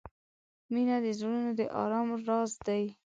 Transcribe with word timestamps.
•مینه 0.71 0.97
د 1.05 1.07
زړونو 1.19 1.49
د 1.59 1.61
آرام 1.81 2.07
راز 2.27 2.51
دی. 2.67 2.83